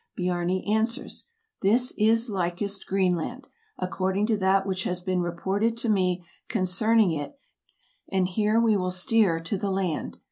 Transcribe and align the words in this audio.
Biarni 0.17 0.67
answers, 0.67 1.25
"This 1.61 1.93
is 1.95 2.27
likest 2.27 2.87
Greenland, 2.87 3.45
according 3.77 4.25
to 4.25 4.37
that 4.37 4.65
which 4.65 4.81
has 4.85 4.99
been 4.99 5.21
reported 5.21 5.77
to 5.77 5.89
me 5.89 6.25
concerning 6.47 7.11
it, 7.11 7.37
and 8.11 8.27
here 8.27 8.59
we 8.59 8.75
will 8.75 8.89
steer 8.89 9.39
to 9.41 9.59
the 9.59 9.69
land. 9.69 10.17